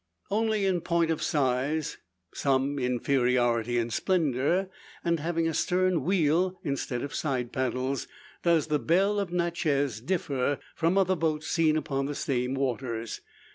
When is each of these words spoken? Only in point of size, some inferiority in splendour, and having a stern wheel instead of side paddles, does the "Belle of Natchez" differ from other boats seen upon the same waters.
Only 0.31 0.65
in 0.65 0.81
point 0.81 1.11
of 1.11 1.21
size, 1.21 1.99
some 2.33 2.79
inferiority 2.79 3.77
in 3.77 3.91
splendour, 3.91 4.67
and 5.03 5.19
having 5.19 5.47
a 5.47 5.53
stern 5.53 6.01
wheel 6.03 6.59
instead 6.63 7.03
of 7.03 7.13
side 7.13 7.53
paddles, 7.53 8.07
does 8.41 8.65
the 8.65 8.79
"Belle 8.79 9.19
of 9.19 9.31
Natchez" 9.31 10.01
differ 10.03 10.57
from 10.73 10.97
other 10.97 11.15
boats 11.15 11.45
seen 11.45 11.77
upon 11.77 12.07
the 12.07 12.15
same 12.15 12.55
waters. 12.55 13.21